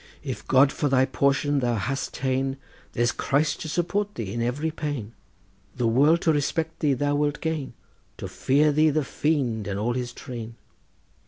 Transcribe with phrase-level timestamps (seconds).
[0.23, 2.57] If God for thy portion thou hast ta'en
[2.93, 5.13] There's Christ to support thee in every pain,
[5.75, 7.73] The world to respect thee thou wilt gain,
[8.17, 10.55] To fear the fiend and all his train.